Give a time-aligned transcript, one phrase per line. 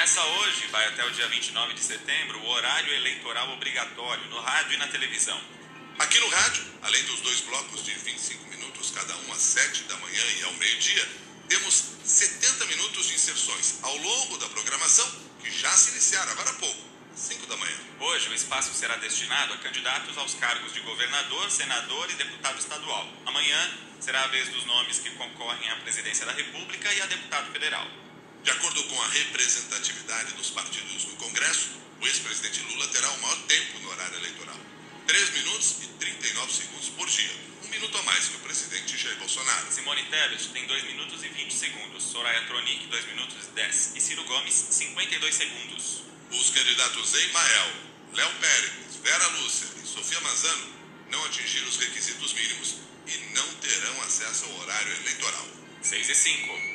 [0.00, 4.72] Começa hoje, vai até o dia 29 de setembro, o horário eleitoral obrigatório no rádio
[4.72, 5.38] e na televisão.
[5.98, 9.98] Aqui no rádio, além dos dois blocos de 25 minutos, cada um às 7 da
[9.98, 11.06] manhã e ao meio-dia,
[11.50, 15.06] temos 70 minutos de inserções ao longo da programação,
[15.38, 16.82] que já se iniciaram agora há pouco,
[17.14, 17.76] 5 da manhã.
[18.00, 23.06] Hoje, o espaço será destinado a candidatos aos cargos de governador, senador e deputado estadual.
[23.26, 27.52] Amanhã será a vez dos nomes que concorrem à presidência da República e a deputado
[27.52, 27.86] federal.
[28.42, 33.38] De acordo com a representatividade dos partidos no Congresso, o ex-presidente Lula terá o maior
[33.42, 34.56] tempo no horário eleitoral.
[35.06, 37.30] 3 minutos e 39 segundos por dia.
[37.64, 39.70] Um minuto a mais que o presidente Jair Bolsonaro.
[39.70, 42.02] Simone Tebet tem 2 minutos e 20 segundos.
[42.02, 43.92] Soraya Tronic, 2 minutos e 10.
[43.96, 46.02] E Ciro Gomes, 52 segundos.
[46.30, 47.72] Os candidatos Emael,
[48.14, 50.72] Léo Pérez, Vera Lúcia e Sofia Manzano
[51.10, 55.46] não atingiram os requisitos mínimos e não terão acesso ao horário eleitoral.
[55.82, 56.69] 6 e 5.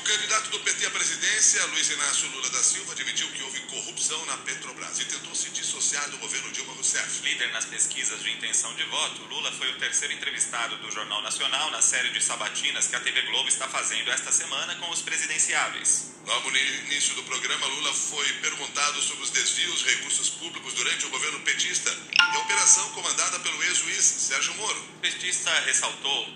[0.00, 4.24] O candidato do PT à presidência, Luiz Inácio Lula da Silva, admitiu que houve corrupção
[4.24, 7.22] na Petrobras e tentou se dissociar do governo Dilma Rousseff.
[7.22, 11.70] Líder nas pesquisas de intenção de voto, Lula foi o terceiro entrevistado do Jornal Nacional
[11.70, 16.12] na série de sabatinas que a TV Globo está fazendo esta semana com os presidenciáveis.
[16.24, 21.04] Logo no início do programa, Lula foi perguntado sobre os desvios de recursos públicos durante
[21.04, 24.80] o governo petista e a operação comandada pelo ex-juiz Sérgio Moro.
[24.80, 26.26] O petista ressaltou,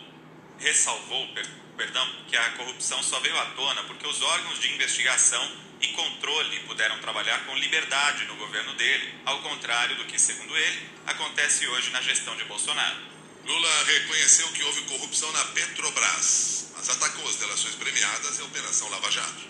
[0.65, 1.29] ressalvou,
[1.77, 6.61] perdão, que a corrupção só veio à tona porque os órgãos de investigação e controle
[6.61, 11.91] puderam trabalhar com liberdade no governo dele, ao contrário do que, segundo ele, acontece hoje
[11.91, 12.97] na gestão de Bolsonaro.
[13.45, 18.89] Lula reconheceu que houve corrupção na Petrobras, mas atacou as delações premiadas e a Operação
[18.89, 19.45] Lava Jato.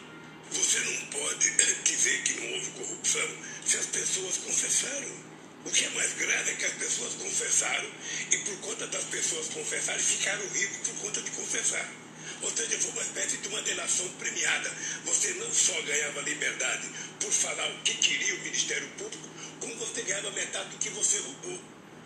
[0.50, 1.50] Você não pode
[1.84, 3.28] dizer que não houve corrupção
[3.64, 5.34] se as pessoas confessaram.
[5.64, 7.90] O que é mais grave é que as pessoas confessaram
[8.30, 8.83] e, por conta
[9.54, 11.88] pessoas confessarem, ficaram ricos por conta de confessar.
[12.42, 14.70] Ou seja, foi uma espécie de uma delação premiada.
[15.04, 16.88] Você não só ganhava liberdade
[17.20, 19.28] por falar o que queria o Ministério Público,
[19.60, 21.60] como você ganhava metade do que você roubou.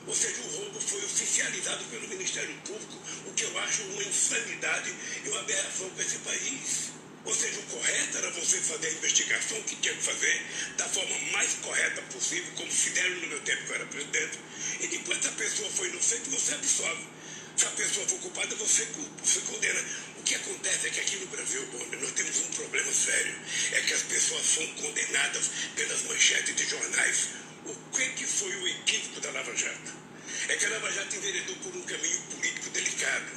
[0.06, 4.94] Ou seja, o roubo foi oficializado pelo Ministério Público, o que eu acho uma insanidade
[5.25, 6.98] e uma aberração para esse país.
[7.25, 10.47] Ou seja, o correto era você fazer a investigação que tinha que fazer
[10.78, 14.38] da forma mais correta possível, como fizeram no meu tempo que eu era presidente.
[14.81, 17.17] E depois, se a pessoa foi inocente, você absolve.
[17.58, 18.86] Se a pessoa for culpada, você
[19.20, 19.84] você condena.
[20.16, 21.60] O que acontece é que aqui no Brasil,
[22.00, 23.34] nós temos um problema sério.
[23.72, 27.30] É que as pessoas são condenadas pelas manchetes de jornais.
[27.66, 29.92] O que, que foi o equívoco da Lava Jato?
[30.46, 33.32] É que a Lava Jato enveredou por um caminho político delicado.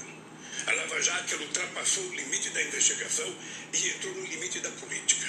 [0.67, 3.35] A Lava Jato ultrapassou o limite da investigação
[3.73, 5.27] e entrou no limite da política.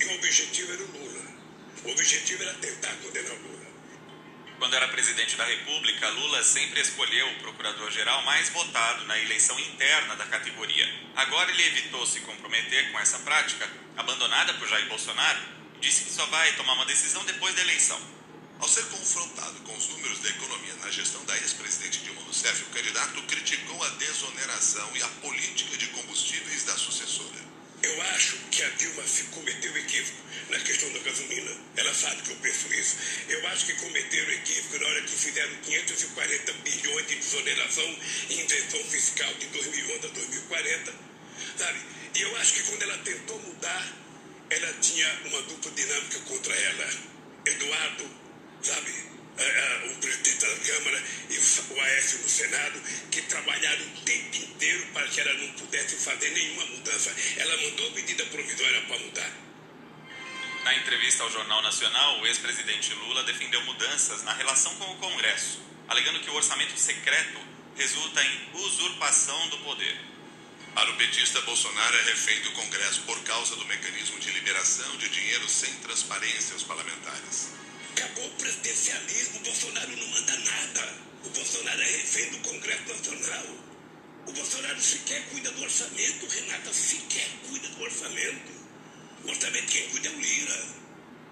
[0.00, 1.22] E o objetivo era o Lula.
[1.84, 3.67] O objetivo era tentar condenar o Lula.
[4.58, 10.16] Quando era presidente da República, Lula sempre escolheu o procurador-geral mais votado na eleição interna
[10.16, 10.84] da categoria.
[11.14, 15.38] Agora ele evitou se comprometer com essa prática, abandonada por Jair Bolsonaro,
[15.76, 18.00] e disse que só vai tomar uma decisão depois da eleição.
[18.58, 22.74] Ao ser confrontado com os números da economia na gestão da ex-presidente Dilma Rousseff, o
[22.74, 27.46] candidato criticou a desoneração e a política de combustíveis da sucessora.
[27.80, 30.18] Eu acho que a Dilma cometeu equívoco
[30.50, 30.77] na questão
[31.98, 32.96] sabe que eu penso isso.
[33.28, 37.98] Eu acho que cometeram equívoco na hora que fizeram 540 bilhões de desoneração
[38.30, 40.94] e invenção fiscal de 2011 a 2040.
[41.56, 41.78] Sabe?
[42.14, 43.96] E eu acho que quando ela tentou mudar,
[44.50, 46.90] ela tinha uma dupla dinâmica contra ela.
[47.46, 48.10] Eduardo,
[48.62, 49.08] sabe?
[49.38, 52.80] o presidente da Câmara e o Aécio no Senado,
[53.10, 57.14] que trabalharam o tempo inteiro para que ela não pudesse fazer nenhuma mudança.
[57.36, 59.47] Ela mandou medida provisória para mudar.
[60.68, 65.62] Na entrevista ao Jornal Nacional, o ex-presidente Lula defendeu mudanças na relação com o Congresso,
[65.88, 67.40] alegando que o orçamento secreto
[67.74, 69.98] resulta em usurpação do poder.
[70.74, 75.08] Para o petista, Bolsonaro é refém do Congresso por causa do mecanismo de liberação de
[75.08, 77.48] dinheiro sem transparência aos parlamentares.
[77.96, 80.98] Acabou o presidencialismo, o Bolsonaro não manda nada.
[81.24, 83.46] O Bolsonaro é refém do Congresso Nacional.
[84.26, 88.57] O Bolsonaro sequer cuida do orçamento, Renata, sequer cuida do orçamento.
[89.24, 90.66] Orçamento quem cuida é o Lira.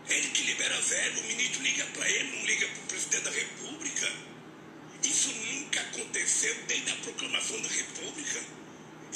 [0.08, 3.30] Ele que libera velho, o ministro liga para ele, não liga para o presidente da
[3.30, 4.12] República.
[5.02, 8.40] Isso nunca aconteceu desde a proclamação da República.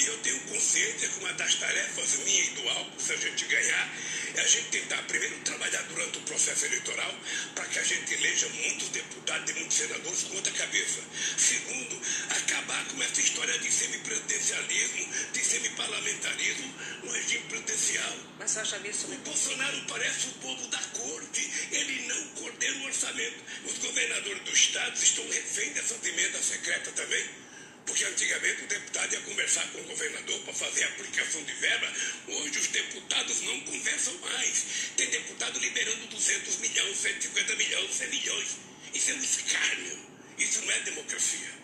[0.01, 3.45] E eu tenho consciência que uma das tarefas minha e do Alco, se a gente
[3.45, 3.93] ganhar,
[4.33, 7.15] é a gente tentar primeiro trabalhar durante o processo eleitoral
[7.53, 11.01] para que a gente eleja muitos deputados e muitos senadores com outra cabeça.
[11.37, 12.01] Segundo,
[12.31, 16.73] acabar com essa história de semipresidencialismo, de semiparlamentarismo
[17.03, 18.17] no regime presidencial.
[18.39, 19.05] Mas acha isso...
[19.05, 21.51] O Bolsonaro parece o povo da corte.
[21.71, 23.43] Ele não coordena o orçamento.
[23.65, 27.40] Os governadores dos estados estão refém dessa emenda secreta também.
[27.85, 31.93] Porque antigamente o deputado ia conversar com o governador para fazer a aplicação de verba.
[32.27, 34.65] Hoje os deputados não conversam mais.
[34.95, 38.57] Tem deputado liberando 200 milhões, 150 milhões, 100 milhões.
[38.93, 39.99] Isso é um escárnio.
[40.37, 41.61] Isso não é democracia.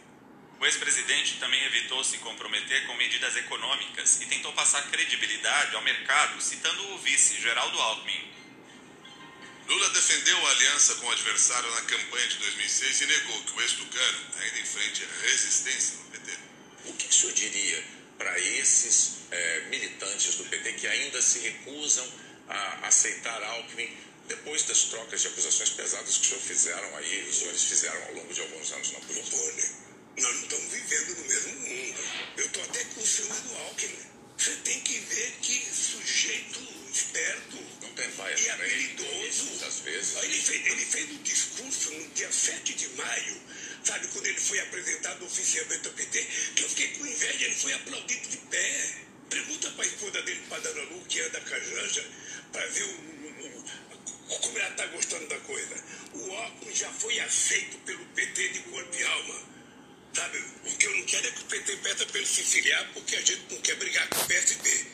[0.59, 6.41] O ex-presidente também evitou se comprometer com medidas econômicas e tentou passar credibilidade ao mercado,
[6.41, 8.33] citando o vice, Geraldo Alckmin.
[9.67, 13.61] Lula defendeu a aliança com o adversário na campanha de 2006 e negou que o
[13.61, 16.06] ex-tucano ainda enfrente resistência.
[16.87, 17.83] O que o senhor diria
[18.17, 22.07] para esses é, militantes do PT que ainda se recusam
[22.47, 23.89] a aceitar Alckmin
[24.27, 28.13] depois das trocas de acusações pesadas que o senhor fizeram aí, os senhores fizeram ao
[28.15, 29.37] longo de alguns anos na política?
[30.17, 31.99] Nós não estamos vivendo no mesmo mundo.
[32.37, 34.17] Eu estou até com ciúme do Alckmin.
[34.37, 36.59] Você tem que ver que sujeito
[36.91, 37.57] esperto
[38.17, 39.45] vai, e habilidoso.
[39.45, 40.15] Muitas vezes.
[40.23, 43.41] Ele fez, ele fez um discurso no dia 7 de maio,
[43.87, 47.73] sabe, quando ele foi apresentado oficialmente ao PT, que eu fiquei com inveja, ele foi
[47.73, 48.95] aplaudido de pé.
[49.29, 52.05] Pergunta para a esposa dele, para Dona Lu, que é da Cajanja,
[52.51, 52.95] para ver
[54.27, 55.75] como ela está gostando da coisa.
[56.13, 59.57] O Alckmin já foi aceito pelo PT de corpo e alma.
[60.13, 63.21] Sabe, o que eu não quero é que o PT peça se filiar, porque a
[63.21, 64.85] gente não quer brigar com o PSB.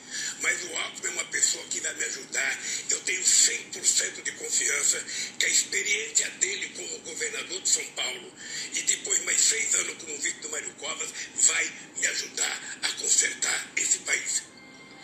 [0.42, 2.60] Mas o Alckmin é uma pessoa que vai me ajudar.
[2.90, 5.06] Eu tenho 100% de confiança
[5.40, 7.13] que a experiência dele como
[7.44, 8.34] governador de São Paulo
[8.74, 13.72] e depois mais seis anos como vice do Mário Covas vai me ajudar a consertar
[13.76, 14.44] esse país.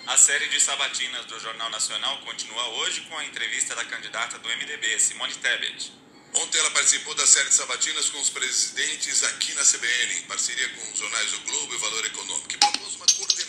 [0.07, 4.49] A série de sabatinas do Jornal Nacional continua hoje com a entrevista da candidata do
[4.49, 5.93] MDB, Simone Tebet.
[6.33, 10.69] Ontem ela participou da série de sabatinas com os presidentes aqui na CBN, em parceria
[10.69, 13.48] com os jornais O Globo e Valor Econômico, que propôs uma coordenação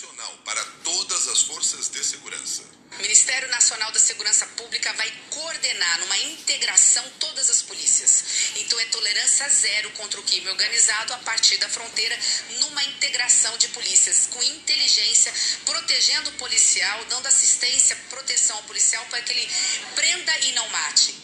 [0.00, 2.62] nacional para todas as forças de segurança.
[2.92, 8.24] O Ministério Nacional da Segurança Pública vai coordenar numa integração todas as polícias.
[8.56, 12.18] Então é tolerância zero contra o crime organizado a partir da fronteira,
[12.60, 15.32] numa integração de polícias com inteligência,
[15.64, 19.48] protegendo o policial, dando assistência, proteção ao policial para que ele
[19.94, 21.14] prenda e não mate.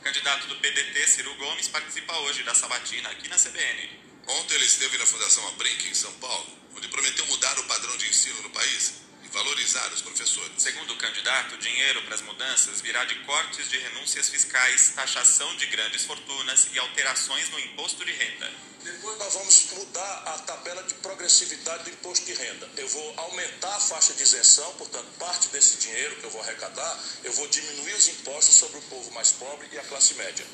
[0.00, 4.08] O candidato do PDT, Ciro Gomes, participa hoje da sabatina aqui na CBN.
[4.26, 6.58] Ontem ele esteve na Fundação Abrinq, em São Paulo,
[6.98, 10.50] prometeu mudar o padrão de ensino no país e valorizar os professores.
[10.58, 15.54] Segundo o candidato, o dinheiro para as mudanças virá de cortes de renúncias fiscais, taxação
[15.56, 18.50] de grandes fortunas e alterações no imposto de renda.
[18.82, 22.68] Depois nós vamos mudar a tabela de progressividade do imposto de renda.
[22.76, 26.98] Eu vou aumentar a faixa de isenção, portanto, parte desse dinheiro que eu vou arrecadar,
[27.22, 30.44] eu vou diminuir os impostos sobre o povo mais pobre e a classe média.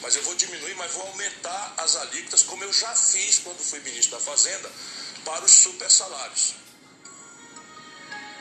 [0.00, 3.80] Mas eu vou diminuir, mas vou aumentar as alíquotas, como eu já fiz quando fui
[3.80, 4.72] ministro da Fazenda,
[5.24, 6.54] para os super salários.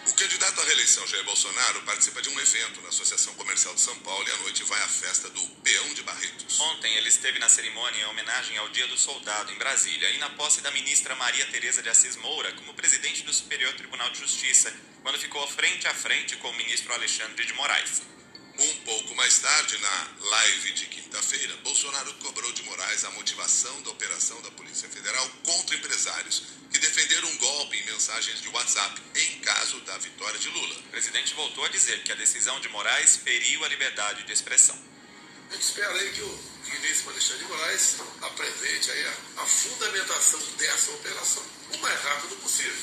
[0.08, 3.96] O candidato à reeleição, Jair Bolsonaro, participa de um evento na Associação Comercial de São
[4.00, 6.60] Paulo e à noite vai à festa do Peão de Barretos.
[6.60, 10.30] Ontem ele esteve na cerimônia em homenagem ao Dia do Soldado, em Brasília, e na
[10.32, 14.74] posse da ministra Maria Tereza de Assis Moura como presidente do Superior Tribunal de Justiça,
[15.04, 18.02] quando ficou frente a frente com o ministro Alexandre de Moraes.
[18.60, 23.92] Um pouco mais tarde, na live de quinta-feira, Bolsonaro cobrou de Moraes a motivação da
[23.92, 29.40] operação da Polícia Federal contra empresários que defenderam um golpe em mensagens de WhatsApp em
[29.40, 30.76] caso da vitória de Lula.
[30.76, 34.78] O presidente voltou a dizer que a decisão de Moraes feriu a liberdade de expressão.
[35.50, 36.40] A gente espera aí que o
[36.74, 42.76] ministro Alexandre de Moraes apresente aí a, a fundamentação dessa operação o mais rápido possível.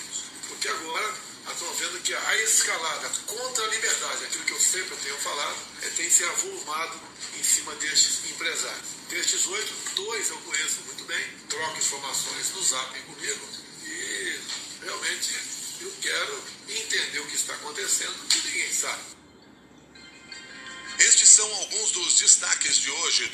[0.48, 1.14] Porque agora
[1.52, 5.88] estamos vendo que a escalada contra a liberdade, aquilo que eu sempre tenho falado, é,
[5.90, 7.00] tem se avolumado
[7.38, 8.88] em cima destes empresários.
[9.08, 13.48] Destes oito, dois eu conheço muito bem, troco informações no zap comigo
[13.84, 14.40] e
[14.82, 15.34] realmente
[15.80, 19.16] eu quero entender o que está acontecendo, que ninguém sabe.
[20.98, 23.24] Estes são alguns dos destaques de hoje